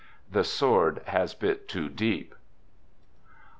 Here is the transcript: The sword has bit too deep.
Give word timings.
The 0.31 0.43
sword 0.43 1.03
has 1.05 1.35
bit 1.35 1.67
too 1.69 1.87
deep. 1.87 2.33